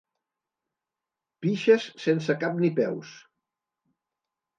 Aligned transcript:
Pixes 1.45 1.85
sense 2.05 2.35
cap 2.45 2.57
ni 2.63 2.71
peus. 2.81 3.13